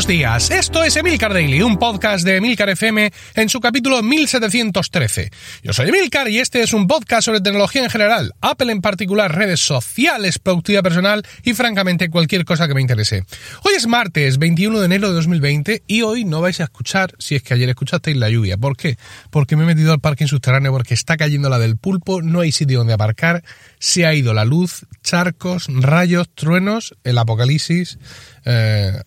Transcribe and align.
buenos 0.00 0.18
días. 0.18 0.50
Esto 0.50 0.82
es 0.82 0.96
Emilcar 0.96 1.34
Daily, 1.34 1.60
un 1.60 1.76
podcast 1.76 2.24
de 2.24 2.36
Emilcar 2.36 2.70
FM 2.70 3.12
en 3.34 3.48
su 3.50 3.60
capítulo 3.60 4.02
1713. 4.02 5.30
Yo 5.62 5.74
soy 5.74 5.90
Emilcar 5.90 6.26
y 6.30 6.38
este 6.38 6.62
es 6.62 6.72
un 6.72 6.86
podcast 6.86 7.26
sobre 7.26 7.42
tecnología 7.42 7.82
en 7.82 7.90
general, 7.90 8.32
Apple 8.40 8.72
en 8.72 8.80
particular, 8.80 9.34
redes 9.36 9.60
sociales, 9.60 10.38
productividad 10.38 10.82
personal 10.82 11.22
y 11.42 11.52
francamente 11.52 12.08
cualquier 12.08 12.46
cosa 12.46 12.66
que 12.66 12.72
me 12.72 12.80
interese. 12.80 13.24
Hoy 13.62 13.74
es 13.76 13.86
martes 13.86 14.38
21 14.38 14.78
de 14.78 14.86
enero 14.86 15.08
de 15.08 15.14
2020 15.16 15.82
y 15.86 16.00
hoy 16.00 16.24
no 16.24 16.40
vais 16.40 16.60
a 16.60 16.64
escuchar, 16.64 17.14
si 17.18 17.34
es 17.34 17.42
que 17.42 17.52
ayer 17.52 17.68
escuchasteis 17.68 18.16
la 18.16 18.30
lluvia. 18.30 18.56
¿Por 18.56 18.78
qué? 18.78 18.96
Porque 19.28 19.54
me 19.56 19.64
he 19.64 19.66
metido 19.66 19.92
al 19.92 20.00
parking 20.00 20.28
subterráneo 20.28 20.72
porque 20.72 20.94
está 20.94 21.18
cayendo 21.18 21.50
la 21.50 21.58
del 21.58 21.76
pulpo, 21.76 22.22
no 22.22 22.40
hay 22.40 22.52
sitio 22.52 22.78
donde 22.78 22.94
aparcar, 22.94 23.42
se 23.78 24.06
ha 24.06 24.14
ido 24.14 24.32
la 24.32 24.46
luz, 24.46 24.86
charcos, 25.02 25.66
rayos, 25.68 26.30
truenos, 26.34 26.94
el 27.04 27.18
apocalipsis 27.18 27.98
eh, 28.44 29.02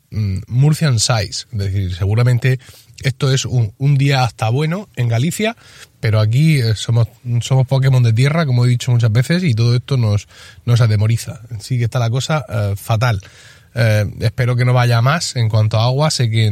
Murcian 0.47 0.99
Size. 0.99 1.47
Es 1.51 1.57
decir, 1.57 1.95
seguramente 1.95 2.59
esto 3.03 3.31
es 3.31 3.45
un, 3.45 3.97
día 3.97 4.23
hasta 4.23 4.49
bueno 4.49 4.87
en 4.95 5.07
Galicia, 5.07 5.55
pero 5.99 6.19
aquí 6.19 6.59
eh, 6.59 6.75
somos, 6.75 7.07
somos 7.41 7.67
Pokémon 7.67 8.03
de 8.03 8.13
tierra, 8.13 8.45
como 8.45 8.65
he 8.65 8.69
dicho 8.69 8.91
muchas 8.91 9.11
veces, 9.11 9.43
y 9.43 9.53
todo 9.53 9.75
esto 9.75 9.97
nos, 9.97 10.27
nos 10.65 10.81
atemoriza. 10.81 11.41
Así 11.57 11.77
que 11.77 11.85
está 11.85 11.99
la 11.99 12.09
cosa 12.09 12.45
eh, 12.47 12.73
fatal. 12.77 13.21
espero 14.19 14.55
que 14.55 14.65
no 14.65 14.73
vaya 14.73 15.01
más 15.01 15.35
en 15.35 15.49
cuanto 15.49 15.79
a 15.79 15.85
agua. 15.85 16.11
Sé 16.11 16.29
que 16.29 16.51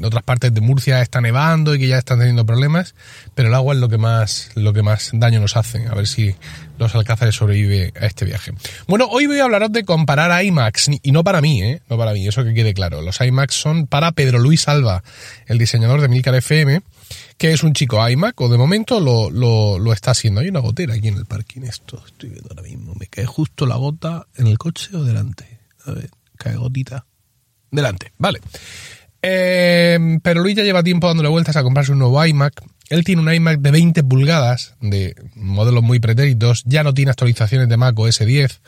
en, 0.00 0.04
otras 0.04 0.22
partes 0.22 0.52
de 0.54 0.60
Murcia 0.60 1.02
está 1.02 1.20
nevando 1.20 1.74
y 1.74 1.78
que 1.78 1.88
ya 1.88 1.98
están 1.98 2.18
teniendo 2.18 2.46
problemas, 2.46 2.94
pero 3.34 3.48
el 3.48 3.54
agua 3.54 3.74
es 3.74 3.80
lo 3.80 3.88
que 3.88 3.98
más, 3.98 4.50
lo 4.54 4.72
que 4.72 4.82
más 4.82 5.10
daño 5.12 5.40
nos 5.40 5.56
hace. 5.56 5.86
A 5.86 5.94
ver 5.94 6.06
si 6.06 6.34
los 6.78 6.94
Alcázares 6.94 7.34
sobrevive 7.34 7.92
a 8.00 8.06
este 8.06 8.24
viaje. 8.24 8.52
Bueno, 8.88 9.06
hoy 9.10 9.26
voy 9.26 9.38
a 9.38 9.44
hablaros 9.44 9.70
de 9.72 9.84
comparar 9.84 10.44
IMAX, 10.44 10.88
y 11.02 11.12
no 11.12 11.22
para 11.22 11.40
mí, 11.40 11.62
¿eh? 11.62 11.82
No 11.88 11.98
para 11.98 12.12
mí, 12.12 12.26
eso 12.26 12.42
que 12.42 12.54
quede 12.54 12.74
claro. 12.74 13.02
Los 13.02 13.20
IMAX 13.20 13.54
son 13.54 13.86
para 13.86 14.12
Pedro 14.12 14.38
Luis 14.38 14.66
Alba, 14.68 15.02
el 15.46 15.58
diseñador 15.58 16.00
de 16.00 16.08
Milcar 16.08 16.34
FM, 16.34 16.82
que 17.36 17.52
es 17.52 17.62
un 17.62 17.72
chico 17.72 18.06
iMac, 18.08 18.40
o 18.40 18.48
de 18.48 18.58
momento 18.58 19.00
lo, 19.00 19.30
lo, 19.30 19.92
está 19.92 20.12
haciendo. 20.12 20.40
Hay 20.40 20.48
una 20.48 20.60
gotera 20.60 20.94
aquí 20.94 21.08
en 21.08 21.16
el 21.16 21.26
parking, 21.26 21.62
esto 21.62 22.02
estoy 22.06 22.30
viendo 22.30 22.48
ahora 22.50 22.62
mismo. 22.62 22.94
Me 22.98 23.06
cae 23.06 23.26
justo 23.26 23.66
la 23.66 23.76
gota 23.76 24.26
en 24.36 24.46
el 24.46 24.58
coche 24.58 24.96
o 24.96 25.04
delante. 25.04 25.58
A 25.84 25.92
ver, 25.92 26.10
cae 26.36 26.56
gotita. 26.56 27.06
Delante, 27.70 28.12
vale. 28.18 28.40
Eh, 29.22 30.18
pero 30.22 30.40
Luis 30.42 30.56
ya 30.56 30.62
lleva 30.62 30.82
tiempo 30.82 31.06
dándole 31.06 31.28
vueltas 31.28 31.56
a 31.56 31.62
comprarse 31.62 31.92
un 31.92 31.98
nuevo 31.98 32.24
iMac 32.24 32.62
él 32.90 33.04
tiene 33.04 33.22
un 33.22 33.32
iMac 33.32 33.60
de 33.60 33.70
20 33.70 34.02
pulgadas, 34.02 34.74
de 34.80 35.14
modelos 35.36 35.82
muy 35.82 36.00
pretéritos, 36.00 36.64
ya 36.66 36.82
no 36.82 36.92
tiene 36.92 37.12
actualizaciones 37.12 37.68
de 37.68 37.76
Mac 37.76 37.96
OS 37.96 38.18
10. 38.18 38.60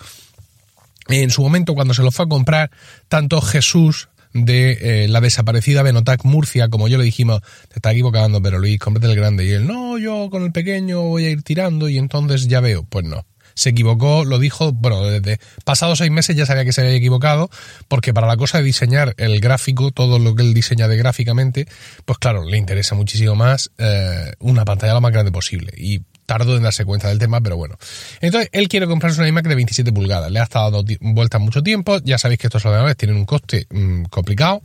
En 1.08 1.30
su 1.30 1.42
momento, 1.42 1.74
cuando 1.74 1.92
se 1.92 2.04
lo 2.04 2.12
fue 2.12 2.26
a 2.26 2.28
comprar, 2.28 2.70
tanto 3.08 3.40
Jesús 3.40 4.08
de 4.32 4.78
eh, 5.04 5.08
la 5.08 5.20
desaparecida 5.20 5.82
Benotac 5.82 6.24
Murcia, 6.24 6.68
como 6.68 6.86
yo 6.86 6.98
le 6.98 7.04
dijimos, 7.04 7.42
te 7.68 7.74
está 7.74 7.90
equivocando, 7.90 8.40
pero 8.40 8.60
Luis, 8.60 8.78
cómprate 8.78 9.08
el 9.08 9.16
grande. 9.16 9.44
Y 9.44 9.50
él, 9.50 9.66
no, 9.66 9.98
yo 9.98 10.30
con 10.30 10.44
el 10.44 10.52
pequeño 10.52 11.02
voy 11.02 11.24
a 11.24 11.30
ir 11.30 11.42
tirando 11.42 11.88
y 11.88 11.98
entonces 11.98 12.46
ya 12.46 12.60
veo. 12.60 12.84
Pues 12.84 13.04
no 13.04 13.26
se 13.54 13.70
equivocó, 13.70 14.24
lo 14.24 14.38
dijo, 14.38 14.72
bueno, 14.72 15.02
desde 15.04 15.38
pasados 15.64 15.98
seis 15.98 16.10
meses 16.10 16.36
ya 16.36 16.46
sabía 16.46 16.64
que 16.64 16.72
se 16.72 16.82
había 16.82 16.94
equivocado, 16.94 17.50
porque 17.88 18.14
para 18.14 18.26
la 18.26 18.36
cosa 18.36 18.58
de 18.58 18.64
diseñar 18.64 19.14
el 19.18 19.40
gráfico, 19.40 19.90
todo 19.90 20.18
lo 20.18 20.34
que 20.34 20.42
él 20.42 20.54
diseña 20.54 20.88
de 20.88 20.96
gráficamente, 20.96 21.66
pues 22.04 22.18
claro, 22.18 22.44
le 22.44 22.56
interesa 22.56 22.94
muchísimo 22.94 23.34
más 23.34 23.70
eh, 23.78 24.32
una 24.38 24.64
pantalla 24.64 24.94
lo 24.94 25.00
más 25.00 25.12
grande 25.12 25.32
posible. 25.32 25.72
Y 25.76 26.02
tardo 26.26 26.56
en 26.56 26.62
darse 26.62 26.84
cuenta 26.84 27.08
del 27.08 27.18
tema, 27.18 27.40
pero 27.40 27.56
bueno. 27.56 27.76
Entonces, 28.20 28.48
él 28.52 28.68
quiere 28.68 28.86
comprarse 28.86 29.20
una 29.20 29.28
iMac 29.28 29.46
de 29.46 29.54
27 29.54 29.92
pulgadas. 29.92 30.30
Le 30.30 30.40
ha 30.40 30.44
estado 30.44 30.70
dando 30.70 30.94
vueltas 31.00 31.40
mucho 31.40 31.62
tiempo. 31.62 31.98
Ya 32.04 32.18
sabéis 32.18 32.38
que 32.40 32.46
estos 32.46 32.64
ordenadores 32.64 32.96
tienen 32.96 33.16
un 33.16 33.26
coste 33.26 33.66
mm, 33.70 34.04
complicado. 34.04 34.62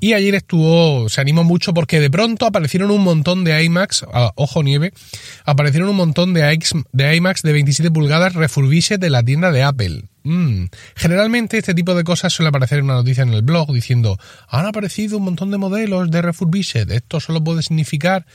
Y 0.00 0.12
ayer 0.12 0.34
estuvo, 0.34 1.08
se 1.08 1.20
animó 1.20 1.44
mucho 1.44 1.74
porque 1.74 2.00
de 2.00 2.10
pronto 2.10 2.46
aparecieron 2.46 2.90
un 2.90 3.02
montón 3.02 3.44
de 3.44 3.62
iMacs, 3.64 4.06
ojo 4.34 4.62
nieve, 4.62 4.92
aparecieron 5.44 5.88
un 5.88 5.96
montón 5.96 6.34
de, 6.34 6.58
de 6.92 7.16
iMacs 7.16 7.42
de 7.42 7.52
27 7.52 7.90
pulgadas 7.90 8.34
refurbished 8.34 8.98
de 8.98 9.10
la 9.10 9.22
tienda 9.22 9.50
de 9.50 9.62
Apple. 9.62 10.04
Mm. 10.28 10.66
Generalmente 10.94 11.56
este 11.56 11.74
tipo 11.74 11.94
de 11.94 12.04
cosas 12.04 12.34
suele 12.34 12.50
aparecer 12.50 12.78
en 12.78 12.84
una 12.84 12.94
noticia 12.94 13.22
en 13.22 13.32
el 13.32 13.40
blog 13.40 13.72
diciendo 13.72 14.18
han 14.46 14.66
aparecido 14.66 15.16
un 15.16 15.24
montón 15.24 15.50
de 15.50 15.56
modelos 15.56 16.10
de 16.10 16.20
refurbished. 16.20 16.90
Esto 16.90 17.18
solo 17.18 17.42
puede 17.42 17.62
significar 17.62 18.26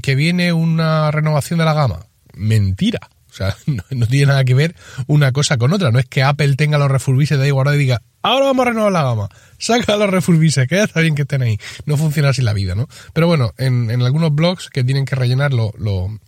que 0.00 0.14
viene 0.14 0.52
una 0.52 1.10
renovación 1.10 1.58
de 1.58 1.64
la 1.64 1.74
gama 1.74 2.06
mentira. 2.34 3.00
O 3.28 3.32
sea, 3.32 3.56
no, 3.66 4.06
tiene 4.06 4.26
nada 4.26 4.44
que 4.44 4.54
ver 4.54 4.76
una 5.08 5.32
cosa 5.32 5.56
con 5.56 5.72
otra. 5.72 5.90
No 5.90 5.98
es 5.98 6.06
que 6.06 6.22
Apple 6.22 6.54
tenga 6.54 6.78
los 6.78 6.90
refurbishes 6.90 7.36
de 7.36 7.46
ahí 7.46 7.50
guardado 7.50 7.76
y 7.76 7.80
diga, 7.80 8.02
ahora 8.22 8.46
vamos 8.46 8.66
a 8.66 8.70
renovar 8.70 8.92
la 8.92 9.02
gama, 9.02 9.28
saca 9.58 9.96
los 9.96 10.08
refurbishes, 10.08 10.68
que 10.68 10.76
ya 10.76 10.84
está 10.84 11.00
bien 11.00 11.16
que 11.16 11.22
estén 11.22 11.42
ahí. 11.42 11.58
No 11.84 11.96
funciona 11.96 12.28
así 12.28 12.42
la 12.42 12.52
vida, 12.52 12.76
¿no? 12.76 12.88
Pero 13.12 13.26
bueno, 13.26 13.52
en, 13.58 13.90
algunos 14.02 14.32
blogs 14.32 14.68
que 14.68 14.84
tienen 14.84 15.04
que 15.04 15.16
rellenar 15.16 15.52
lo, 15.52 15.72
lo, 15.78 16.20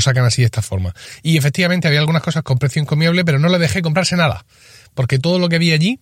sacan 0.00 0.24
así 0.24 0.42
de 0.42 0.46
esta 0.46 0.62
forma. 0.62 0.94
Y 1.22 1.36
efectivamente 1.36 1.88
había 1.88 2.00
algunas 2.00 2.22
cosas 2.22 2.42
con 2.42 2.58
precio 2.58 2.80
encomiable, 2.80 3.24
pero 3.24 3.38
no 3.38 3.48
le 3.48 3.58
dejé 3.58 3.82
comprarse 3.82 4.16
nada. 4.16 4.44
Porque 4.94 5.18
todo 5.18 5.38
lo 5.38 5.48
que 5.48 5.56
había 5.56 5.74
allí, 5.74 6.00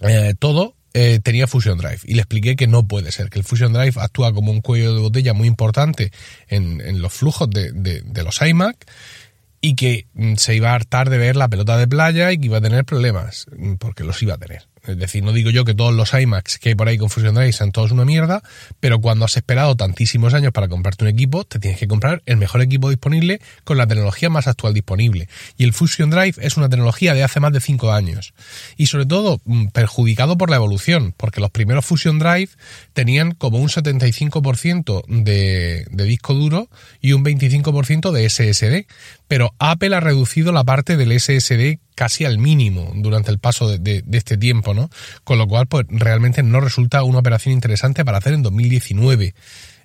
eh, 0.00 0.34
todo 0.38 0.74
eh, 0.96 1.18
tenía 1.22 1.48
Fusion 1.48 1.76
Drive 1.76 2.00
y 2.04 2.14
le 2.14 2.20
expliqué 2.20 2.54
que 2.54 2.68
no 2.68 2.86
puede 2.86 3.10
ser, 3.10 3.28
que 3.28 3.40
el 3.40 3.44
Fusion 3.44 3.72
Drive 3.72 3.94
actúa 3.96 4.32
como 4.32 4.52
un 4.52 4.60
cuello 4.60 4.94
de 4.94 5.00
botella 5.00 5.34
muy 5.34 5.48
importante 5.48 6.12
en, 6.48 7.02
los 7.02 7.12
flujos 7.12 7.50
de, 7.50 7.72
de, 7.72 8.22
los 8.22 8.40
iMac 8.40 8.76
y 9.60 9.74
que 9.74 10.06
mm, 10.14 10.34
se 10.36 10.54
iba 10.54 10.70
a 10.70 10.74
hartar 10.74 11.10
de 11.10 11.18
ver 11.18 11.34
la 11.34 11.48
pelota 11.48 11.76
de 11.76 11.88
playa 11.88 12.30
y 12.30 12.38
que 12.38 12.46
iba 12.46 12.58
a 12.58 12.60
tener 12.60 12.84
problemas, 12.84 13.46
mm, 13.56 13.74
porque 13.74 14.04
los 14.04 14.22
iba 14.22 14.34
a 14.34 14.38
tener. 14.38 14.68
Es 14.86 14.98
decir, 14.98 15.22
no 15.24 15.32
digo 15.32 15.50
yo 15.50 15.64
que 15.64 15.74
todos 15.74 15.94
los 15.94 16.12
iMacs 16.12 16.58
que 16.58 16.70
hay 16.70 16.74
por 16.74 16.88
ahí 16.88 16.98
con 16.98 17.08
Fusion 17.08 17.34
Drive 17.34 17.52
sean 17.52 17.72
todos 17.72 17.90
una 17.90 18.04
mierda, 18.04 18.42
pero 18.80 19.00
cuando 19.00 19.24
has 19.24 19.36
esperado 19.36 19.76
tantísimos 19.76 20.34
años 20.34 20.52
para 20.52 20.68
comprarte 20.68 21.04
un 21.04 21.10
equipo, 21.10 21.44
te 21.44 21.58
tienes 21.58 21.80
que 21.80 21.88
comprar 21.88 22.22
el 22.26 22.36
mejor 22.36 22.60
equipo 22.60 22.90
disponible 22.90 23.40
con 23.64 23.78
la 23.78 23.86
tecnología 23.86 24.28
más 24.30 24.46
actual 24.46 24.74
disponible. 24.74 25.28
Y 25.56 25.64
el 25.64 25.72
Fusion 25.72 26.10
Drive 26.10 26.34
es 26.38 26.56
una 26.56 26.68
tecnología 26.68 27.14
de 27.14 27.22
hace 27.22 27.40
más 27.40 27.52
de 27.52 27.60
5 27.60 27.92
años. 27.92 28.34
Y 28.76 28.86
sobre 28.86 29.06
todo, 29.06 29.40
mm, 29.44 29.68
perjudicado 29.68 30.36
por 30.36 30.50
la 30.50 30.56
evolución, 30.56 31.14
porque 31.16 31.40
los 31.40 31.50
primeros 31.50 31.84
Fusion 31.86 32.18
Drive 32.18 32.50
tenían 32.92 33.32
como 33.32 33.58
un 33.58 33.68
75% 33.68 35.04
de, 35.08 35.86
de 35.90 36.04
disco 36.04 36.34
duro 36.34 36.68
y 37.00 37.12
un 37.12 37.24
25% 37.24 38.12
de 38.12 38.28
SSD. 38.28 38.86
Pero 39.28 39.54
Apple 39.58 39.96
ha 39.96 40.00
reducido 40.00 40.52
la 40.52 40.64
parte 40.64 40.96
del 40.96 41.18
SSD 41.18 41.78
casi 41.94 42.24
al 42.24 42.38
mínimo 42.38 42.92
durante 42.96 43.30
el 43.30 43.38
paso 43.38 43.68
de, 43.68 44.04
este 44.12 44.36
tiempo, 44.36 44.74
¿no? 44.74 44.90
Con 45.24 45.38
lo 45.38 45.46
cual, 45.46 45.66
pues 45.66 45.86
realmente 45.88 46.42
no 46.42 46.60
resulta 46.60 47.02
una 47.02 47.18
operación 47.18 47.52
interesante 47.54 48.04
para 48.04 48.18
hacer 48.18 48.34
en 48.34 48.42
2019. 48.42 49.34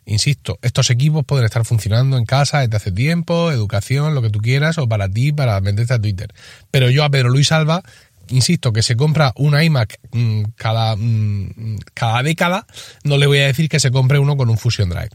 Insisto, 0.06 0.58
estos 0.64 0.90
equipos 0.90 1.24
pueden 1.24 1.46
estar 1.46 1.64
funcionando 1.66 2.18
en 2.18 2.26
casa 2.26 2.62
desde 2.62 2.78
hace 2.78 2.92
tiempo, 2.92 3.52
educación, 3.52 4.16
lo 4.16 4.24
que 4.24 4.32
tú 4.32 4.40
quieras, 4.40 4.80
o 4.80 4.90
para 4.90 5.08
ti, 5.08 5.32
para 5.32 5.60
venderte 5.60 5.94
a 5.94 6.02
Twitter. 6.02 6.34
Pero 6.72 6.90
yo 6.90 7.04
a 7.04 7.10
Pedro 7.10 7.30
Luis 7.30 7.52
Alba 7.52 7.84
insisto, 8.30 8.72
que 8.74 8.84
se 8.84 8.96
compra 8.96 9.34
un 9.36 9.60
iMac 9.60 10.00
mm, 10.12 10.44
cada, 10.56 10.96
mm, 10.96 11.78
cada 11.94 12.24
década, 12.24 12.66
no 13.04 13.18
le 13.18 13.28
voy 13.28 13.40
a 13.40 13.48
decir 13.48 13.70
que 13.70 13.80
se 13.80 13.92
compre 13.92 14.20
uno 14.20 14.38
con 14.38 14.50
un 14.50 14.58
Fusion 14.58 14.90
Drive. 14.90 15.10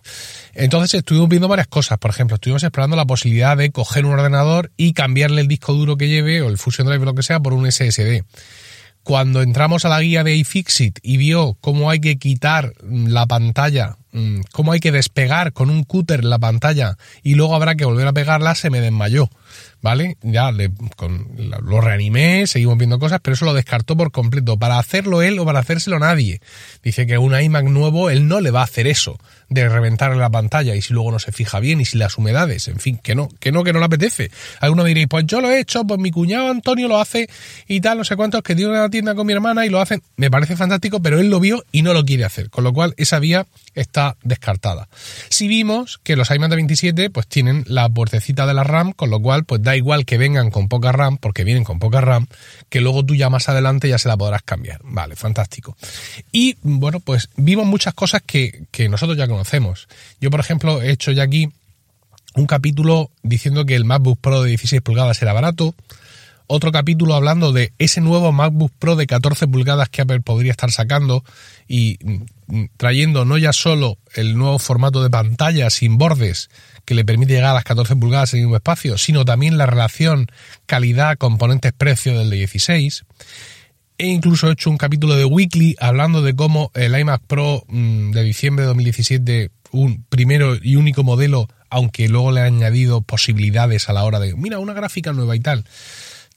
Entonces 0.54 0.94
estuvimos 0.94 1.28
viendo 1.28 1.48
varias 1.48 1.69
cosas. 1.69 1.98
Por 1.98 2.10
ejemplo, 2.10 2.36
estuvimos 2.36 2.62
explorando 2.62 2.97
la 2.97 3.06
posibilidad 3.06 3.56
de 3.56 3.70
coger 3.70 4.04
un 4.04 4.12
ordenador 4.12 4.72
y 4.76 4.92
cambiarle 4.92 5.41
el 5.41 5.48
disco 5.48 5.72
duro 5.72 5.97
que 5.97 6.08
lleve 6.08 6.42
o 6.42 6.48
el 6.48 6.58
Fusion 6.58 6.86
Drive 6.86 7.02
o 7.02 7.06
lo 7.06 7.14
que 7.14 7.22
sea 7.22 7.41
por 7.41 7.52
un 7.52 7.70
SSD. 7.70 8.22
Cuando 9.02 9.42
entramos 9.42 9.84
a 9.84 9.91
la 9.91 10.00
guía 10.00 10.25
de 10.25 10.34
iFixit 10.34 10.98
y 11.02 11.19
vio 11.19 11.58
cómo 11.60 11.91
hay 11.91 12.00
que 12.00 12.16
quitar 12.16 12.72
la 12.82 13.26
pantalla, 13.26 13.98
mm, 14.12 14.41
cómo 14.50 14.72
hay 14.72 14.81
que 14.81 14.92
despegar 14.92 15.52
con 15.52 15.69
un 15.69 15.84
cúter 15.84 16.25
la 16.25 16.38
pantalla 16.38 16.96
y 17.22 17.34
luego 17.34 17.55
habrá 17.55 17.75
que 17.75 17.84
volver 17.84 18.06
a 18.06 18.14
pegarla, 18.14 18.55
se 18.55 18.70
me 18.70 18.81
desmayó. 18.81 19.28
¿Vale? 19.81 20.17
Ya 20.23 20.53
le, 20.53 20.71
con, 20.97 21.29
lo 21.37 21.81
reanimé, 21.81 22.47
seguimos 22.47 22.79
viendo 22.79 22.99
cosas, 22.99 23.21
pero 23.23 23.35
eso 23.35 23.45
lo 23.45 23.55
descartó 23.55 23.97
por 23.97 24.11
completo. 24.11 24.59
Para 24.59 24.79
hacerlo 24.79 25.23
él 25.23 25.39
o 25.39 25.45
para 25.45 25.61
hacérselo 25.61 25.99
nadie. 25.99 26.41
Dice 26.83 27.06
que 27.06 27.19
un 27.19 27.39
iMac 27.39 27.65
nuevo 27.65 28.11
él 28.11 28.29
no 28.29 28.41
le 28.41 28.51
va 28.51 28.61
a 28.61 28.65
hacer 28.65 28.87
eso 28.87 29.19
de 29.49 29.69
reventarle 29.69 30.19
la 30.19 30.31
pantalla 30.31 30.75
y 30.75 30.83
si 30.83 30.93
luego 30.93 31.12
no 31.12 31.19
se 31.19 31.33
fija 31.33 31.61
bien 31.61 31.81
y 31.81 31.85
si 31.85 31.99
las 31.99 32.19
humedades, 32.19 32.69
en 32.69 32.81
fin, 32.81 32.99
que 33.03 33.15
no, 33.15 33.29
que 33.41 33.53
no, 33.53 33.62
que 33.62 33.73
no 33.73 33.79
le 33.79 33.85
apetece. 33.85 34.31
Alguno 34.61 34.85
diréis, 34.85 35.06
pues 35.09 35.27
yo 35.27 35.41
lo 35.41 35.51
he 35.51 35.61
hecho, 35.61 35.85
pues 35.85 36.01
mi 36.01 36.11
cuñado 36.11 36.51
Antonio 36.51 36.89
lo 36.89 36.99
hace 36.99 37.29
y 37.67 37.81
tal, 37.81 37.99
no 37.99 38.05
sé 38.05 38.17
cuántos, 38.17 38.43
que 38.43 38.55
tiene 38.55 38.73
una 38.73 38.91
tienda 38.91 39.15
con 39.15 39.27
mi 39.27 39.33
hermana 39.33 39.67
y 39.67 39.71
lo 39.71 39.81
hacen. 39.81 40.03
Me 40.17 40.31
parece 40.31 40.56
fantástico, 40.56 41.01
pero 41.01 41.21
él 41.21 41.29
lo 41.29 41.41
vio 41.41 41.65
y 41.73 41.83
no 41.83 41.93
lo 41.93 42.05
quiere 42.05 42.25
hacer, 42.25 42.51
con 42.51 42.65
lo 42.65 42.73
cual 42.73 42.95
esa 42.97 43.19
vía 43.19 43.47
está 43.75 44.17
descartada. 44.23 44.89
Si 45.29 45.49
vimos 45.49 46.01
que 46.03 46.17
los 46.17 46.31
iMac 46.31 46.51
de 46.51 46.56
27 46.56 47.11
pues 47.11 47.27
tienen 47.27 47.65
la 47.67 47.89
puertecita 47.89 48.47
de 48.47 48.55
la 48.55 48.65
RAM, 48.65 48.93
con 48.93 49.11
lo 49.11 49.21
cual 49.21 49.44
pues 49.44 49.62
da 49.62 49.76
igual 49.76 50.05
que 50.05 50.19
vengan 50.19 50.50
con 50.50 50.69
poca 50.69 50.93
RAM, 50.93 51.19
porque 51.19 51.44
vienen 51.44 51.64
con 51.64 51.79
poca 51.79 52.00
RAM, 52.00 52.26
que 52.69 52.81
luego 52.81 53.05
tú 53.05 53.14
ya 53.14 53.31
más 53.31 53.49
adelante 53.49 53.88
ya 53.88 53.99
se 53.99 54.08
la 54.08 54.17
podrás 54.17 54.43
cambiar. 54.43 54.81
Vale, 54.85 55.17
fantástico. 55.17 55.76
Y 56.32 56.56
bueno, 56.62 57.00
pues 57.00 57.31
vimos 57.37 57.67
muchas 57.67 57.94
cosas 57.94 58.23
que, 58.25 58.64
que 58.70 58.88
nosotros 58.88 59.17
ya 59.17 59.29
conocemos. 59.29 59.88
Yo, 60.20 60.31
por 60.31 60.41
ejemplo, 60.41 60.82
he 60.82 60.91
hecho 60.91 61.12
ya 61.12 61.25
aquí 61.25 61.50
un 62.35 62.46
capítulo 62.46 63.11
diciendo 63.23 63.64
que 63.64 63.76
el 63.76 63.85
MacBook 63.85 64.19
Pro 64.20 64.43
de 64.43 64.50
16 64.50 64.82
pulgadas 64.82 65.20
era 65.23 65.32
barato, 65.32 65.75
otro 66.46 66.73
capítulo 66.73 67.14
hablando 67.14 67.52
de 67.52 67.73
ese 67.79 68.00
nuevo 68.00 68.32
MacBook 68.32 68.73
Pro 68.79 68.96
de 68.96 69.06
14 69.06 69.49
pulgadas 69.49 69.88
que 69.88 70.02
Apple 70.02 70.20
podría 70.20 70.50
estar 70.50 70.70
sacando 70.70 71.25
y 71.67 71.99
mm, 72.46 72.64
trayendo 72.76 73.25
no 73.25 73.38
ya 73.38 73.52
solo 73.52 73.99
el 74.14 74.37
nuevo 74.37 74.58
formato 74.58 75.02
de 75.02 75.11
pantalla 75.11 75.70
sin 75.70 75.96
bordes 75.96 76.50
que 76.85 76.94
le 76.94 77.05
permite 77.05 77.35
llegar 77.35 77.50
a 77.50 77.55
las 77.55 77.64
14 77.64 77.96
pulgadas 77.96 78.35
en 78.35 78.46
un 78.46 78.55
espacio, 78.55 78.99
sino 78.99 79.25
también 79.25 79.56
la 79.56 79.67
relación 79.67 80.26
calidad 80.67 81.17
componentes 81.17 81.73
precio 81.73 82.19
del 82.19 82.31
de 82.31 82.37
16. 82.37 83.05
He 83.96 84.08
incluso 84.08 84.50
hecho 84.50 84.70
un 84.70 84.76
capítulo 84.76 85.14
de 85.14 85.25
Weekly 85.25 85.76
hablando 85.79 86.20
de 86.20 86.35
cómo 86.35 86.70
el 86.75 86.99
iMac 86.99 87.23
Pro 87.23 87.64
mm, 87.69 88.11
de 88.11 88.23
diciembre 88.23 88.64
de 88.64 88.69
2017, 88.69 89.50
un 89.70 90.05
primero 90.08 90.56
y 90.61 90.76
único 90.76 91.05
modelo, 91.05 91.49
aunque 91.70 92.08
luego 92.08 92.32
le 92.32 92.41
he 92.41 92.44
añadido 92.44 93.00
posibilidades 93.00 93.88
a 93.88 93.93
la 93.93 94.05
hora 94.05 94.20
de, 94.20 94.35
mira, 94.35 94.58
una 94.58 94.75
gráfica 94.75 95.12
nueva 95.12 95.37
y 95.37 95.41
tal, 95.41 95.64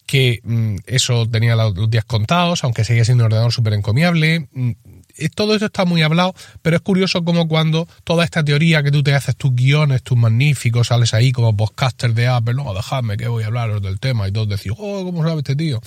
que 0.07 0.39
mm, 0.44 0.77
eso 0.88 1.30
tenía 1.30 1.56
los 1.56 1.92
días 1.92 2.06
contados, 2.06 2.63
aunque 2.63 2.83
seguía 2.83 3.06
siendo 3.06 3.25
un 3.25 3.27
ordenador 3.27 3.51
súper 3.51 3.74
encomiable. 3.74 4.48
Mm, 4.54 4.71
todo 5.36 5.54
esto 5.54 5.65
está 5.65 5.83
muy 5.83 6.01
hablado, 6.04 6.33
pero 6.62 6.75
es 6.75 6.81
curioso 6.81 7.24
como 7.24 7.48
cuando 7.48 7.88
toda 8.04 8.24
esta 8.24 8.44
teoría 8.44 8.83
que 8.83 8.92
tú 8.92 9.04
te 9.04 9.13
haces 9.13 9.36
tus 9.36 9.54
guiones, 9.54 10.04
tus 10.04 10.18
magníficos, 10.18 10.88
sales 10.88 11.13
ahí 11.13 11.31
como 11.31 11.57
podcaster 11.57 12.13
de 12.13 12.27
Apple, 12.27 12.54
no, 12.54 12.74
dejadme 12.74 13.18
que 13.18 13.27
voy 13.27 13.44
a 13.44 13.48
hablaros 13.48 13.81
del 13.81 14.00
tema 14.00 14.27
y 14.27 14.31
todos 14.31 14.48
decís, 14.48 14.71
oh, 14.77 15.04
¿cómo 15.04 15.24
sabe 15.24 15.39
este 15.39 15.56
tío? 15.56 15.81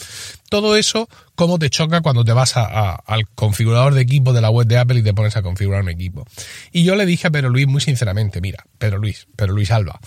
Todo 0.51 0.77
eso, 0.77 1.09
cómo 1.35 1.59
te 1.59 1.71
choca 1.71 2.01
cuando 2.01 2.25
te 2.25 2.33
vas 2.33 2.57
al 2.57 3.27
configurador 3.35 3.95
de 3.95 4.03
equipo 4.03 4.33
de 4.33 4.41
la 4.41 4.51
web 4.51 4.67
de 4.67 4.79
Apple 4.79 4.99
y 4.99 5.03
te 5.03 5.15
pones 5.15 5.37
a 5.37 5.43
configurar 5.43 5.83
un 5.83 5.89
equipo. 5.89 6.27
Y 6.73 6.83
yo 6.83 6.97
le 6.97 7.07
dije 7.07 7.29
a 7.29 7.31
Pedro 7.31 7.51
Luis 7.51 7.69
muy 7.69 7.81
sinceramente, 7.81 8.41
mira, 8.41 8.65
Pedro 8.79 8.99
Luis, 8.99 9.29
Pedro 9.37 9.55
Luis 9.55 9.71
Alba, 9.71 9.99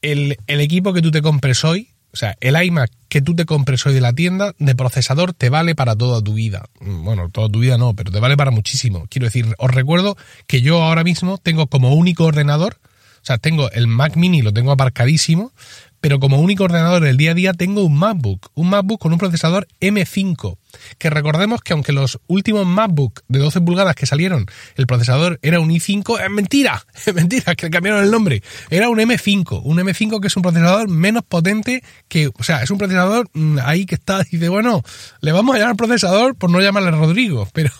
el, 0.00 0.38
el 0.46 0.60
equipo 0.60 0.92
que 0.92 1.02
tú 1.02 1.10
te 1.10 1.22
compres 1.22 1.64
hoy 1.64 1.93
o 2.14 2.16
sea, 2.16 2.36
el 2.40 2.54
iMac 2.62 2.92
que 3.08 3.20
tú 3.20 3.34
te 3.34 3.44
compres 3.44 3.84
hoy 3.86 3.92
de 3.92 4.00
la 4.00 4.12
tienda 4.12 4.54
de 4.58 4.76
procesador 4.76 5.34
te 5.34 5.50
vale 5.50 5.74
para 5.74 5.96
toda 5.96 6.22
tu 6.22 6.34
vida. 6.34 6.64
Mm, 6.80 7.04
bueno, 7.04 7.28
toda 7.28 7.48
tu 7.48 7.58
vida 7.58 7.76
no, 7.76 7.94
pero 7.94 8.12
te 8.12 8.20
vale 8.20 8.36
para 8.36 8.52
muchísimo. 8.52 9.06
Quiero 9.10 9.26
decir, 9.26 9.52
os 9.58 9.70
recuerdo 9.72 10.16
que 10.46 10.62
yo 10.62 10.80
ahora 10.80 11.02
mismo 11.02 11.38
tengo 11.38 11.66
como 11.66 11.92
único 11.92 12.24
ordenador, 12.24 12.78
o 12.84 13.26
sea, 13.26 13.38
tengo 13.38 13.68
el 13.72 13.88
Mac 13.88 14.14
mini, 14.14 14.42
lo 14.42 14.52
tengo 14.52 14.70
aparcadísimo, 14.70 15.52
pero 16.00 16.20
como 16.20 16.40
único 16.40 16.64
ordenador 16.64 17.02
del 17.02 17.16
día 17.16 17.32
a 17.32 17.34
día 17.34 17.52
tengo 17.52 17.82
un 17.82 17.96
MacBook, 17.96 18.50
un 18.54 18.70
MacBook 18.70 19.00
con 19.00 19.12
un 19.12 19.18
procesador 19.18 19.66
M5, 19.80 20.56
que 20.98 21.10
recordemos 21.10 21.60
que 21.62 21.72
aunque 21.72 21.92
los 21.92 22.20
últimos 22.26 22.66
MacBook 22.66 23.22
de 23.28 23.38
12 23.38 23.60
pulgadas 23.60 23.94
que 23.94 24.06
salieron, 24.06 24.46
el 24.76 24.86
procesador 24.86 25.38
era 25.42 25.60
un 25.60 25.70
i5, 25.70 26.20
es 26.22 26.30
mentira, 26.30 26.84
es 27.06 27.14
mentira, 27.14 27.54
que 27.54 27.70
cambiaron 27.70 28.02
el 28.02 28.10
nombre, 28.10 28.42
era 28.70 28.88
un 28.88 28.98
M5, 28.98 29.60
un 29.64 29.78
M5 29.78 30.20
que 30.20 30.28
es 30.28 30.36
un 30.36 30.42
procesador 30.42 30.88
menos 30.88 31.22
potente 31.24 31.82
que, 32.08 32.28
o 32.28 32.42
sea, 32.42 32.62
es 32.62 32.70
un 32.70 32.78
procesador 32.78 33.28
mm, 33.32 33.58
ahí 33.64 33.86
que 33.86 33.94
está, 33.94 34.22
dice, 34.30 34.48
bueno, 34.48 34.82
le 35.20 35.32
vamos 35.32 35.56
a 35.56 35.58
llamar 35.58 35.76
procesador 35.76 36.36
por 36.36 36.50
no 36.50 36.60
llamarle 36.60 36.90
Rodrigo, 36.90 37.48
pero, 37.52 37.70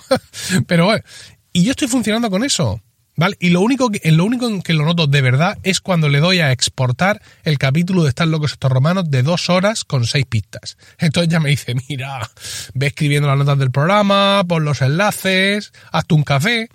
pero 0.67 0.87
bueno, 0.87 1.03
y 1.53 1.65
yo 1.65 1.71
estoy 1.71 1.89
funcionando 1.89 2.31
con 2.31 2.45
eso. 2.45 2.81
¿Vale? 3.17 3.37
Y 3.39 3.51
lo 3.51 3.61
único 3.61 3.91
que, 3.91 4.11
lo 4.11 4.25
único 4.25 4.49
en 4.49 4.61
que 4.61 4.73
lo 4.73 4.85
noto 4.85 5.07
de 5.07 5.21
verdad 5.21 5.57
es 5.63 5.81
cuando 5.81 6.09
le 6.09 6.19
doy 6.19 6.41
a 6.41 6.51
exportar 6.51 7.23
el 7.45 7.59
capítulo 7.59 8.03
de 8.03 8.09
Están 8.09 8.33
locos 8.33 8.53
estos 8.53 8.73
romanos 8.73 9.09
de 9.11 9.23
dos 9.23 9.49
horas 9.51 9.85
con 9.85 10.05
seis 10.05 10.27
pistas. 10.27 10.77
Entonces 10.99 11.31
ya 11.31 11.39
me 11.39 11.51
dice, 11.51 11.75
mira, 11.89 12.29
ve 12.75 12.89
escribiendo 12.89 13.29
las 13.29 13.39
notas 13.39 13.59
del 13.59 13.71
programa, 13.71 14.43
pon 14.49 14.65
los 14.65 14.83
enlaces, 14.83 15.73
hazte 15.93 16.15
un 16.15 16.25
café 16.25 16.69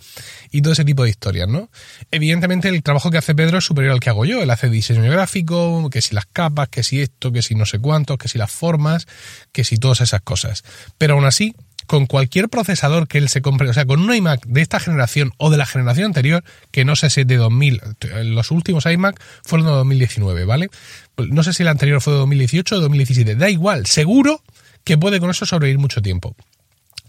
y 0.52 0.62
todo 0.62 0.74
ese 0.74 0.86
tipo 0.86 1.04
de 1.04 1.10
historias, 1.10 1.50
¿no? 1.50 1.70
Evidentemente 2.10 2.70
el 2.70 2.84
trabajo 2.84 3.12
que 3.12 3.18
hace 3.18 3.36
Pedro 3.36 3.58
es 3.58 3.66
superior 3.66 3.94
al 3.94 4.00
que 4.00 4.10
hago 4.10 4.24
yo. 4.24 4.42
Él 4.42 4.50
hace 4.50 4.70
diseño 4.70 5.12
gráfico, 5.12 5.90
que 5.90 6.02
si 6.02 6.16
las 6.16 6.26
capas, 6.26 6.70
que 6.70 6.84
si 6.84 7.02
esto, 7.02 7.34
que 7.34 7.42
si 7.42 7.56
no 7.56 7.66
sé 7.66 7.80
cuántos, 7.80 8.18
que 8.18 8.30
si 8.30 8.38
las 8.38 8.52
formas, 8.52 9.08
que 9.52 9.66
si 9.66 9.78
todas 9.78 10.00
esas 10.02 10.22
cosas. 10.22 10.64
Pero 10.98 11.16
aún 11.16 11.26
así, 11.26 11.54
con 11.90 12.06
cualquier 12.06 12.50
procesador 12.50 13.08
que 13.08 13.18
él 13.18 13.30
se 13.30 13.42
compre, 13.42 13.68
o 13.68 13.74
sea, 13.74 13.84
con 13.84 14.00
un 14.00 14.14
iMac 14.14 14.46
de 14.46 14.62
esta 14.62 14.80
generación 14.80 15.34
o 15.38 15.50
de 15.50 15.58
la 15.58 15.66
generación 15.66 16.06
anterior, 16.06 16.44
que 16.70 16.86
no 16.86 16.96
sé 16.96 17.10
si 17.10 17.22
es 17.22 17.28
de 17.28 17.38
2000, 17.38 17.82
los 18.26 18.52
últimos 18.52 18.86
iMac 18.86 19.20
fueron 19.44 19.66
de 19.66 19.74
2019, 19.74 20.46
¿vale? 20.46 20.70
No 21.18 21.42
sé 21.42 21.52
si 21.52 21.64
el 21.64 21.68
anterior 21.68 22.00
fue 22.00 22.14
de 22.14 22.20
2018 22.20 22.76
o 22.76 22.80
2017, 22.80 23.36
da 23.36 23.50
igual, 23.50 23.88
seguro 23.88 24.44
que 24.84 25.00
puede 25.00 25.20
con 25.20 25.32
eso 25.32 25.48
sobrevivir 25.48 25.80
mucho 25.80 26.00
tiempo. 26.00 26.36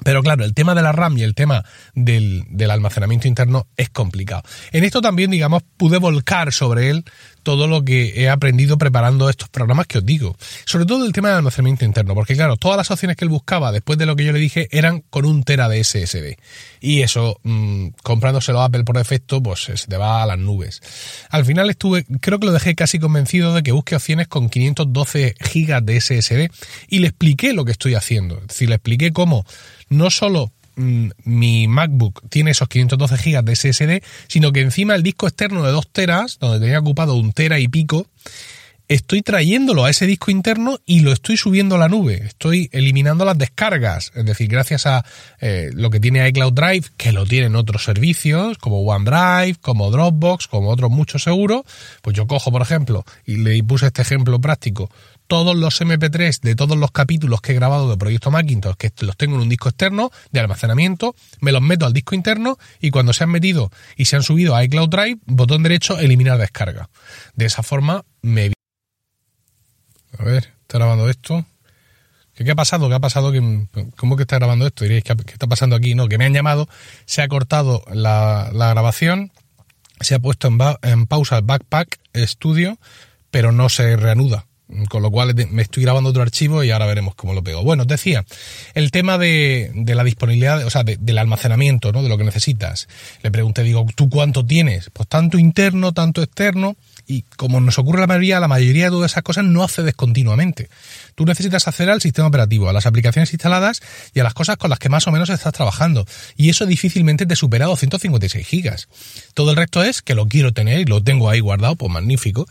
Pero 0.02 0.22
claro, 0.22 0.46
el 0.46 0.54
tema 0.54 0.74
de 0.74 0.80
la 0.80 0.92
RAM 0.92 1.18
y 1.18 1.24
el 1.24 1.34
tema 1.34 1.62
del, 1.92 2.44
del, 2.48 2.70
almacenamiento 2.70 3.28
interno 3.28 3.66
es 3.76 3.90
complicado. 3.90 4.42
En 4.72 4.84
esto 4.84 5.02
también, 5.02 5.30
digamos, 5.30 5.62
pude 5.76 5.98
volcar 5.98 6.54
sobre 6.54 6.88
él 6.88 7.04
todo 7.42 7.66
lo 7.66 7.84
que 7.84 8.22
he 8.22 8.28
aprendido 8.28 8.78
preparando 8.78 9.28
estos 9.28 9.48
programas 9.48 9.86
que 9.86 9.98
os 9.98 10.06
digo. 10.06 10.36
Sobre 10.64 10.86
todo 10.86 11.04
el 11.04 11.12
tema 11.12 11.28
del 11.28 11.38
almacenamiento 11.38 11.84
interno, 11.84 12.14
porque 12.14 12.34
claro, 12.34 12.56
todas 12.56 12.76
las 12.76 12.90
opciones 12.90 13.16
que 13.16 13.24
él 13.24 13.30
buscaba 13.30 13.72
después 13.72 13.98
de 13.98 14.06
lo 14.06 14.16
que 14.16 14.24
yo 14.24 14.32
le 14.32 14.38
dije 14.38 14.68
eran 14.70 15.02
con 15.10 15.24
un 15.24 15.42
tera 15.42 15.68
de 15.68 15.82
SSD. 15.82 16.36
Y 16.80 17.02
eso, 17.02 17.38
mmm, 17.42 17.88
comprándoselo 18.02 18.60
a 18.60 18.66
Apple 18.66 18.84
por 18.84 18.96
defecto, 18.96 19.42
pues 19.42 19.60
se 19.60 19.74
te 19.86 19.96
va 19.96 20.22
a 20.22 20.26
las 20.26 20.38
nubes. 20.38 20.80
Al 21.30 21.44
final 21.44 21.70
estuve, 21.70 22.04
creo 22.20 22.38
que 22.38 22.46
lo 22.46 22.52
dejé 22.52 22.74
casi 22.74 22.98
convencido 22.98 23.54
de 23.54 23.62
que 23.62 23.72
busque 23.72 23.96
opciones 23.96 24.28
con 24.28 24.48
512 24.48 25.34
gigas 25.40 25.84
de 25.84 26.00
SSD 26.00 26.50
y 26.88 26.98
le 27.00 27.08
expliqué 27.08 27.52
lo 27.52 27.64
que 27.64 27.72
estoy 27.72 27.94
haciendo. 27.94 28.38
Es 28.38 28.48
decir, 28.48 28.68
le 28.68 28.76
expliqué 28.76 29.12
cómo 29.12 29.44
no 29.88 30.10
solo 30.10 30.52
Mm, 30.52 30.59
mi 31.24 31.68
MacBook 31.68 32.22
tiene 32.28 32.52
esos 32.52 32.68
512 32.68 33.16
GB 33.16 33.44
de 33.44 33.56
SSD, 33.56 34.02
sino 34.28 34.52
que 34.52 34.60
encima 34.60 34.94
el 34.94 35.02
disco 35.02 35.26
externo 35.26 35.64
de 35.64 35.72
2 35.72 35.92
teras, 35.92 36.38
donde 36.38 36.60
tenía 36.60 36.78
ocupado 36.78 37.14
un 37.16 37.32
tera 37.32 37.58
y 37.58 37.68
pico, 37.68 38.06
estoy 38.90 39.22
trayéndolo 39.22 39.84
a 39.84 39.90
ese 39.90 40.04
disco 40.04 40.32
interno 40.32 40.80
y 40.84 41.00
lo 41.00 41.12
estoy 41.12 41.36
subiendo 41.36 41.76
a 41.76 41.78
la 41.78 41.88
nube. 41.88 42.22
Estoy 42.24 42.68
eliminando 42.72 43.24
las 43.24 43.38
descargas. 43.38 44.10
Es 44.16 44.24
decir, 44.24 44.48
gracias 44.48 44.84
a 44.84 45.04
eh, 45.40 45.70
lo 45.72 45.90
que 45.90 46.00
tiene 46.00 46.26
iCloud 46.28 46.52
Drive, 46.52 46.88
que 46.96 47.12
lo 47.12 47.24
tienen 47.24 47.54
otros 47.54 47.84
servicios, 47.84 48.58
como 48.58 48.82
OneDrive, 48.82 49.58
como 49.60 49.92
Dropbox, 49.92 50.48
como 50.48 50.70
otros 50.70 50.90
muchos 50.90 51.22
seguros, 51.22 51.62
pues 52.02 52.16
yo 52.16 52.26
cojo, 52.26 52.50
por 52.50 52.62
ejemplo, 52.62 53.04
y 53.24 53.36
le 53.36 53.62
puse 53.62 53.86
este 53.86 54.02
ejemplo 54.02 54.40
práctico, 54.40 54.90
todos 55.30 55.54
los 55.54 55.80
MP3 55.80 56.40
de 56.40 56.56
todos 56.56 56.76
los 56.76 56.90
capítulos 56.90 57.40
que 57.40 57.52
he 57.52 57.54
grabado 57.54 57.88
de 57.88 57.96
Proyecto 57.96 58.32
Macintosh, 58.32 58.74
que 58.74 58.90
los 59.02 59.16
tengo 59.16 59.36
en 59.36 59.42
un 59.42 59.48
disco 59.48 59.68
externo 59.68 60.10
de 60.32 60.40
almacenamiento, 60.40 61.14
me 61.38 61.52
los 61.52 61.62
meto 61.62 61.86
al 61.86 61.92
disco 61.92 62.16
interno 62.16 62.58
y 62.80 62.90
cuando 62.90 63.12
se 63.12 63.22
han 63.22 63.30
metido 63.30 63.70
y 63.94 64.06
se 64.06 64.16
han 64.16 64.24
subido 64.24 64.56
a 64.56 64.64
iCloud 64.64 64.88
Drive, 64.88 65.20
botón 65.26 65.62
derecho, 65.62 66.00
eliminar 66.00 66.36
descarga. 66.36 66.90
De 67.36 67.44
esa 67.44 67.62
forma 67.62 68.04
me... 68.22 68.50
A 70.18 70.24
ver, 70.24 70.52
está 70.62 70.78
grabando 70.78 71.08
esto. 71.08 71.46
¿Qué, 72.34 72.50
ha 72.50 72.56
pasado? 72.56 72.88
¿Qué 72.88 72.96
ha 72.96 73.00
pasado? 73.00 73.32
¿Cómo 73.96 74.16
que 74.16 74.24
está 74.24 74.36
grabando 74.36 74.66
esto? 74.66 74.82
Diréis, 74.82 75.04
¿qué, 75.04 75.14
está 75.28 75.46
pasando 75.46 75.76
aquí? 75.76 75.94
No, 75.94 76.08
que 76.08 76.18
me 76.18 76.24
han 76.24 76.34
llamado, 76.34 76.68
se 77.04 77.22
ha 77.22 77.28
cortado 77.28 77.84
la, 77.92 78.50
grabación, 78.52 79.30
se 80.00 80.16
ha 80.16 80.18
puesto 80.18 80.48
en, 80.48 80.58
en 80.82 81.06
pausa 81.06 81.38
el 81.38 81.44
Backpack 81.44 82.00
Studio, 82.16 82.78
pero 83.30 83.52
no 83.52 83.68
se 83.68 83.94
reanuda 83.94 84.49
con 84.88 85.02
lo 85.02 85.10
cual 85.10 85.34
me 85.50 85.62
estoy 85.62 85.82
grabando 85.82 86.10
otro 86.10 86.22
archivo 86.22 86.62
y 86.64 86.70
ahora 86.70 86.86
veremos 86.86 87.14
cómo 87.14 87.34
lo 87.34 87.42
pego. 87.42 87.62
Bueno, 87.62 87.82
os 87.82 87.88
decía, 87.88 88.24
el 88.74 88.90
tema 88.90 89.18
de, 89.18 89.72
la 89.74 90.04
disponibilidad, 90.04 90.64
o 90.64 90.70
sea, 90.70 90.84
del 90.84 91.18
almacenamiento, 91.18 91.92
¿no? 91.92 92.02
De 92.02 92.08
lo 92.08 92.18
que 92.18 92.24
necesitas. 92.24 92.88
Le 93.22 93.30
pregunté, 93.30 93.62
digo, 93.62 93.86
¿tú 93.94 94.08
cuánto 94.08 94.44
tienes? 94.44 94.90
Pues 94.92 95.08
tanto 95.08 95.38
interno, 95.38 95.92
tanto 95.92 96.22
externo 96.22 96.76
y 97.10 97.24
como 97.36 97.60
nos 97.60 97.76
ocurre 97.80 97.98
la 97.98 98.06
mayoría, 98.06 98.38
la 98.38 98.46
mayoría 98.46 98.84
de 98.84 98.90
todas 98.90 99.10
esas 99.10 99.24
cosas 99.24 99.44
no 99.44 99.64
accedes 99.64 99.94
continuamente. 99.94 100.68
Tú 101.16 101.24
necesitas 101.24 101.66
acceder 101.66 101.90
al 101.90 102.00
sistema 102.00 102.28
operativo, 102.28 102.68
a 102.68 102.72
las 102.72 102.86
aplicaciones 102.86 103.32
instaladas 103.32 103.82
y 104.14 104.20
a 104.20 104.22
las 104.22 104.32
cosas 104.32 104.58
con 104.58 104.70
las 104.70 104.78
que 104.78 104.88
más 104.88 105.08
o 105.08 105.10
menos 105.10 105.28
estás 105.28 105.52
trabajando. 105.52 106.06
Y 106.36 106.50
eso 106.50 106.66
difícilmente 106.66 107.26
te 107.26 107.34
supera 107.34 107.66
256 107.66 108.46
gigas. 108.46 108.88
Todo 109.34 109.50
el 109.50 109.56
resto 109.56 109.82
es 109.82 110.02
que 110.02 110.14
lo 110.14 110.28
quiero 110.28 110.52
tener 110.52 110.78
y 110.78 110.84
lo 110.84 111.02
tengo 111.02 111.28
ahí 111.28 111.40
guardado, 111.40 111.74
pues 111.74 111.90
magnífico. 111.90 112.46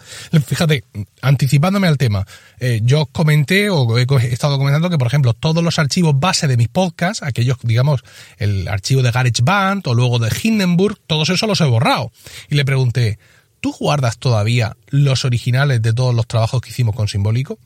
Fíjate, 0.46 0.84
anticipándome 1.22 1.88
al 1.88 1.98
tema, 1.98 2.28
eh, 2.60 2.82
yo 2.84 3.06
comenté 3.06 3.70
o 3.70 3.98
he 3.98 4.06
estado 4.26 4.58
comentando 4.58 4.90
que, 4.90 4.98
por 4.98 5.08
ejemplo, 5.08 5.34
todos 5.34 5.64
los 5.64 5.80
archivos 5.80 6.20
base 6.20 6.48
de 6.48 6.58
mis 6.58 6.68
podcasts, 6.68 7.24
aquellos, 7.24 7.60
digamos, 7.64 8.04
el 8.38 8.68
archivo 8.68 9.04
de 9.04 9.12
GarageBand 9.12 9.88
o 9.88 9.94
luego 9.94 10.20
de 10.20 10.30
Hindenburg, 10.44 11.00
todos 11.08 11.30
esos 11.30 11.48
los 11.48 11.62
he 11.62 11.66
borrado. 11.66 12.12
Y 12.50 12.56
le 12.56 12.66
pregunté, 12.66 13.20
¿Tú 13.60 13.74
guardas 13.78 14.18
todavía 14.18 14.78
los 14.88 15.26
originales 15.26 15.82
de 15.82 15.94
todos 15.94 16.16
los 16.16 16.28
trabajos 16.28 16.62
que 16.62 16.70
hicimos 16.70 16.96
con 16.96 17.08
Simbólico? 17.08 17.60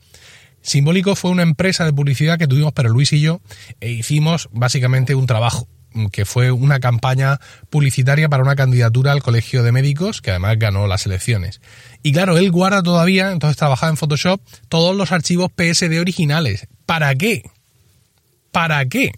Simbólico 0.62 1.14
fue 1.14 1.30
una 1.30 1.42
empresa 1.42 1.84
de 1.84 1.92
publicidad 1.92 2.38
que 2.38 2.48
tuvimos 2.48 2.72
pero 2.72 2.88
Luis 2.88 3.12
y 3.12 3.20
yo 3.20 3.40
e 3.80 3.90
hicimos 3.90 4.48
básicamente 4.50 5.14
un 5.14 5.26
trabajo 5.26 5.68
que 6.10 6.24
fue 6.24 6.50
una 6.50 6.80
campaña 6.80 7.38
publicitaria 7.70 8.28
para 8.28 8.42
una 8.42 8.56
candidatura 8.56 9.12
al 9.12 9.22
Colegio 9.22 9.62
de 9.62 9.72
Médicos, 9.72 10.20
que 10.20 10.30
además 10.30 10.58
ganó 10.58 10.86
las 10.86 11.06
elecciones. 11.06 11.60
Y 12.02 12.12
claro, 12.12 12.36
él 12.36 12.50
guarda 12.50 12.82
todavía, 12.82 13.30
entonces 13.30 13.56
trabajaba 13.56 13.90
en 13.90 13.96
Photoshop, 13.96 14.40
todos 14.68 14.96
los 14.96 15.12
archivos 15.12 15.52
PSD 15.52 16.00
originales. 16.00 16.66
¿Para 16.84 17.14
qué? 17.14 17.42
¿Para 18.50 18.84
qué? 18.86 19.12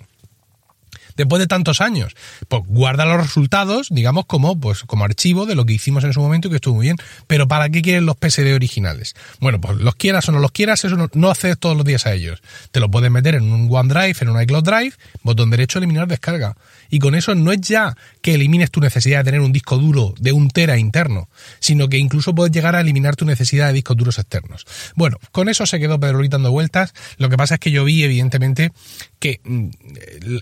Después 1.17 1.41
de 1.41 1.47
tantos 1.47 1.81
años. 1.81 2.15
Pues 2.49 2.63
guarda 2.67 3.05
los 3.07 3.21
resultados, 3.21 3.89
digamos, 3.91 4.27
como, 4.27 4.59
pues, 4.59 4.83
como 4.85 5.05
archivo 5.05 5.47
de 5.47 5.55
lo 5.55 5.65
que 5.65 5.75
hicimos 5.75 6.05
en 6.05 6.13
su 6.13 6.21
momento 6.21 6.49
y 6.49 6.51
que 6.51 6.57
estuvo 6.57 6.77
muy 6.77 6.87
bien. 6.87 6.97
Pero 7.27 7.49
¿para 7.49 7.69
qué 7.71 7.83
quieren 7.83 8.07
los 8.07 8.17
PSD 8.17 8.55
originales? 8.55 9.15
Bueno, 9.41 9.61
pues 9.61 9.79
los 9.79 9.95
quieras 9.95 10.29
o 10.29 10.33
no 10.33 10.39
los 10.39 10.53
quieras, 10.53 10.85
eso 10.85 10.97
no, 10.97 11.09
no 11.15 11.31
accedes 11.31 11.59
todos 11.59 11.77
los 11.77 11.85
días 11.85 12.07
a 12.07 12.13
ellos. 12.13 12.43
Te 12.71 12.81
lo 12.81 12.91
puedes 12.91 13.11
meter 13.11 13.35
en 13.35 13.53
un 13.53 13.69
OneDrive, 13.71 14.17
en 14.21 14.29
un 14.29 14.43
iCloud 14.43 14.65
Drive, 14.65 14.93
botón 15.23 15.51
derecho, 15.51 15.79
eliminar 15.79 16.07
descarga. 16.09 16.57
Y 16.91 16.99
con 16.99 17.15
eso 17.15 17.35
no 17.35 17.53
es 17.53 17.61
ya 17.61 17.97
que 18.21 18.35
elimines 18.35 18.71
tu 18.71 18.81
necesidad 18.81 19.19
de 19.19 19.25
tener 19.25 19.41
un 19.41 19.53
disco 19.53 19.79
duro 19.79 20.15
de 20.19 20.33
un 20.33 20.51
tera 20.51 20.79
interno, 20.79 21.29
sino 21.61 21.89
que 21.89 21.99
incluso 21.99 22.35
puedes 22.35 22.53
llegar 22.53 22.77
a 22.77 22.81
eliminar 22.81 23.17
tu 23.17 23.25
necesidad 23.25 23.69
de 23.69 23.73
discos 23.75 23.97
duros 23.97 24.19
externos. 24.19 24.67
Bueno, 24.95 25.19
con 25.33 25.49
eso 25.49 25.67
se 25.67 25.79
quedó 25.79 25.99
Pedro 25.99 26.21
dando 26.29 26.51
vueltas. 26.51 26.93
Lo 27.19 27.29
que 27.29 27.37
pasa 27.37 27.55
es 27.55 27.61
que 27.61 27.71
yo 27.71 27.85
vi, 27.85 28.03
evidentemente, 28.03 28.73
que 29.19 29.41
mm, 29.45 29.69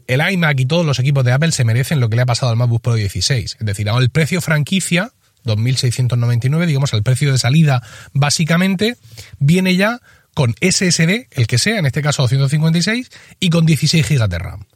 el 0.06 0.32
iMac 0.32 0.60
y 0.60 0.66
todos 0.66 0.84
los 0.84 0.98
equipos 0.98 1.24
de 1.24 1.32
Apple 1.32 1.52
se 1.52 1.64
merecen 1.64 2.00
lo 2.00 2.08
que 2.08 2.16
le 2.16 2.22
ha 2.22 2.26
pasado 2.26 2.50
al 2.50 2.56
MacBook 2.56 2.82
Pro 2.82 2.94
16. 2.94 3.56
Es 3.58 3.66
decir, 3.66 3.88
el 3.88 4.10
precio 4.10 4.40
franquicia, 4.40 5.12
2.699, 5.44 6.66
digamos, 6.66 6.92
el 6.92 7.02
precio 7.02 7.32
de 7.32 7.38
salida, 7.38 7.82
básicamente, 8.12 8.96
viene 9.38 9.76
ya 9.76 10.00
con 10.34 10.54
SSD, 10.60 11.28
el 11.30 11.46
que 11.46 11.58
sea, 11.58 11.78
en 11.78 11.86
este 11.86 12.02
caso 12.02 12.22
256, 12.22 13.10
y 13.40 13.50
con 13.50 13.66
16 13.66 14.08
GB 14.08 14.28
de 14.28 14.38
RAM. 14.38 14.66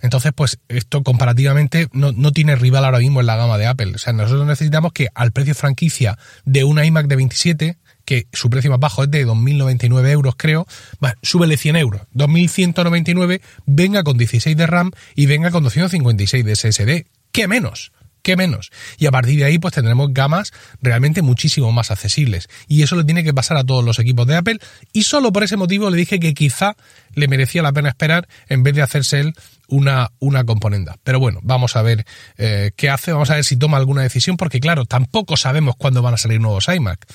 Entonces, 0.00 0.32
pues 0.34 0.58
esto 0.68 1.04
comparativamente 1.04 1.86
no, 1.92 2.10
no, 2.10 2.32
tiene 2.32 2.56
rival 2.56 2.84
ahora 2.84 2.98
mismo 2.98 3.20
en 3.20 3.26
la 3.26 3.36
gama 3.36 3.56
de 3.56 3.66
Apple. 3.66 3.92
O 3.94 3.98
sea, 3.98 4.12
nosotros 4.12 4.46
necesitamos 4.46 4.92
que 4.92 5.08
al 5.14 5.30
precio 5.30 5.54
franquicia 5.54 6.18
de 6.44 6.64
un 6.64 6.82
iMac 6.82 7.06
de 7.06 7.16
27, 7.16 7.78
que 8.12 8.26
su 8.34 8.50
precio 8.50 8.70
más 8.70 8.78
bajo 8.78 9.04
es 9.04 9.10
de 9.10 9.26
2.099 9.26 10.10
euros, 10.10 10.34
creo, 10.36 10.66
bueno, 11.00 11.16
súbele 11.22 11.56
100 11.56 11.76
euros. 11.76 12.02
2.199 12.14 13.40
venga 13.64 14.02
con 14.02 14.18
16 14.18 14.54
de 14.54 14.66
RAM 14.66 14.90
y 15.14 15.24
venga 15.24 15.50
con 15.50 15.64
256 15.64 16.44
de 16.44 16.54
SSD. 16.54 17.06
¿Qué 17.32 17.48
menos? 17.48 17.90
¿Qué 18.20 18.36
menos? 18.36 18.70
Y 18.98 19.06
a 19.06 19.10
partir 19.10 19.38
de 19.38 19.46
ahí, 19.46 19.58
pues 19.58 19.72
tendremos 19.72 20.12
gamas 20.12 20.52
realmente 20.82 21.22
muchísimo 21.22 21.72
más 21.72 21.90
accesibles. 21.90 22.50
Y 22.68 22.82
eso 22.82 22.96
le 22.96 23.04
tiene 23.04 23.24
que 23.24 23.32
pasar 23.32 23.56
a 23.56 23.64
todos 23.64 23.82
los 23.82 23.98
equipos 23.98 24.26
de 24.26 24.36
Apple. 24.36 24.58
Y 24.92 25.04
solo 25.04 25.32
por 25.32 25.42
ese 25.42 25.56
motivo 25.56 25.88
le 25.88 25.96
dije 25.96 26.20
que 26.20 26.34
quizá 26.34 26.76
le 27.14 27.28
merecía 27.28 27.62
la 27.62 27.72
pena 27.72 27.88
esperar 27.88 28.28
en 28.48 28.62
vez 28.62 28.74
de 28.74 28.82
hacerse 28.82 29.20
él 29.20 29.34
una, 29.72 30.12
una 30.18 30.44
componenda. 30.44 30.98
Pero 31.02 31.18
bueno, 31.18 31.40
vamos 31.42 31.76
a 31.76 31.82
ver 31.82 32.04
eh, 32.36 32.72
qué 32.76 32.90
hace, 32.90 33.12
vamos 33.12 33.30
a 33.30 33.36
ver 33.36 33.44
si 33.44 33.56
toma 33.56 33.78
alguna 33.78 34.02
decisión, 34.02 34.36
porque 34.36 34.60
claro, 34.60 34.84
tampoco 34.84 35.38
sabemos 35.38 35.76
cuándo 35.76 36.02
van 36.02 36.12
a 36.12 36.18
salir 36.18 36.40
nuevos 36.40 36.68
iMac. 36.68 37.06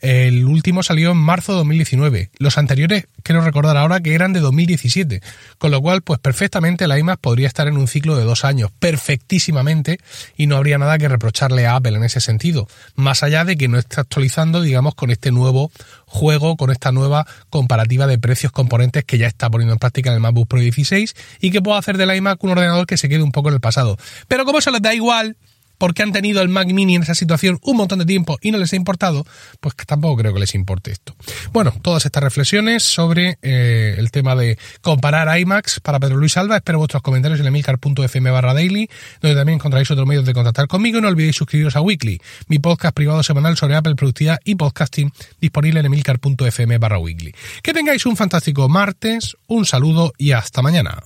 El 0.00 0.44
último 0.44 0.84
salió 0.84 1.10
en 1.10 1.16
marzo 1.16 1.52
de 1.52 1.58
2019. 1.58 2.30
Los 2.38 2.56
anteriores, 2.56 3.08
quiero 3.24 3.40
recordar 3.40 3.76
ahora 3.76 3.98
que 3.98 4.14
eran 4.14 4.32
de 4.32 4.38
2017. 4.38 5.22
Con 5.58 5.72
lo 5.72 5.80
cual, 5.80 6.02
pues 6.02 6.20
perfectamente 6.20 6.84
el 6.84 6.96
iMac 6.96 7.18
podría 7.18 7.48
estar 7.48 7.66
en 7.66 7.76
un 7.76 7.88
ciclo 7.88 8.16
de 8.16 8.22
dos 8.22 8.44
años, 8.44 8.70
perfectísimamente, 8.78 9.98
y 10.36 10.46
no 10.46 10.56
habría 10.56 10.78
nada 10.78 10.96
que 10.98 11.08
reprocharle 11.08 11.66
a 11.66 11.74
Apple 11.74 11.96
en 11.96 12.04
ese 12.04 12.20
sentido. 12.20 12.68
Más 12.94 13.24
allá 13.24 13.44
de 13.44 13.56
que 13.56 13.66
no 13.66 13.76
está 13.76 14.02
actualizando, 14.02 14.62
digamos, 14.62 14.94
con 14.94 15.10
este 15.10 15.32
nuevo 15.32 15.72
juego, 16.14 16.56
con 16.56 16.70
esta 16.70 16.92
nueva 16.92 17.26
comparativa 17.50 18.06
de 18.06 18.18
precios 18.18 18.52
componentes 18.52 19.04
que 19.04 19.18
ya 19.18 19.26
está 19.26 19.50
poniendo 19.50 19.72
en 19.72 19.78
práctica 19.78 20.10
en 20.10 20.14
el 20.14 20.20
MacBook 20.20 20.48
Pro 20.48 20.60
16 20.60 21.14
y 21.40 21.50
que 21.50 21.60
puedo 21.60 21.76
hacer 21.76 21.98
de 21.98 22.06
la 22.06 22.16
iMac 22.16 22.42
un 22.42 22.50
ordenador 22.50 22.86
que 22.86 22.96
se 22.96 23.08
quede 23.08 23.22
un 23.22 23.32
poco 23.32 23.48
en 23.48 23.54
el 23.54 23.60
pasado. 23.60 23.96
Pero 24.28 24.44
como 24.44 24.58
eso 24.58 24.70
les 24.70 24.80
da 24.80 24.94
igual, 24.94 25.36
porque 25.84 26.02
han 26.02 26.12
tenido 26.12 26.40
el 26.40 26.48
Mac 26.48 26.66
Mini 26.72 26.94
en 26.94 27.02
esa 27.02 27.14
situación 27.14 27.58
un 27.60 27.76
montón 27.76 27.98
de 27.98 28.06
tiempo 28.06 28.38
y 28.40 28.50
no 28.50 28.56
les 28.56 28.72
ha 28.72 28.76
importado, 28.76 29.26
pues 29.60 29.74
tampoco 29.86 30.16
creo 30.16 30.32
que 30.32 30.40
les 30.40 30.54
importe 30.54 30.90
esto. 30.90 31.14
Bueno, 31.52 31.74
todas 31.82 32.06
estas 32.06 32.22
reflexiones 32.22 32.82
sobre 32.82 33.36
eh, 33.42 33.94
el 33.98 34.10
tema 34.10 34.34
de 34.34 34.56
comparar 34.80 35.38
iMacs 35.38 35.80
para 35.80 36.00
Pedro 36.00 36.16
Luis 36.16 36.38
Alba. 36.38 36.56
Espero 36.56 36.78
vuestros 36.78 37.02
comentarios 37.02 37.38
en 37.40 37.48
emilcar.fm 37.48 38.30
barra 38.30 38.54
daily, 38.54 38.88
donde 39.20 39.36
también 39.36 39.56
encontraréis 39.56 39.90
otros 39.90 40.08
medios 40.08 40.24
de 40.24 40.32
contactar 40.32 40.68
conmigo. 40.68 41.02
No 41.02 41.08
olvidéis 41.08 41.36
suscribiros 41.36 41.76
a 41.76 41.82
Weekly, 41.82 42.18
mi 42.48 42.58
podcast 42.60 42.96
privado 42.96 43.22
semanal 43.22 43.58
sobre 43.58 43.76
Apple, 43.76 43.94
productividad 43.94 44.38
y 44.42 44.54
podcasting, 44.54 45.12
disponible 45.38 45.80
en 45.80 45.84
emilcar.fm 45.84 46.78
barra 46.78 46.98
weekly. 46.98 47.34
Que 47.62 47.74
tengáis 47.74 48.06
un 48.06 48.16
fantástico 48.16 48.70
martes, 48.70 49.36
un 49.48 49.66
saludo 49.66 50.14
y 50.16 50.32
hasta 50.32 50.62
mañana. 50.62 51.02